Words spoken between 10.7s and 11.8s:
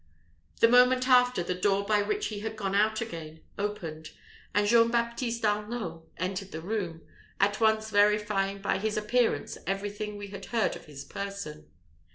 of his person.